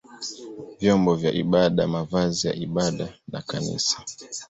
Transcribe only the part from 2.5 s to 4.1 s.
ibada na kanisa.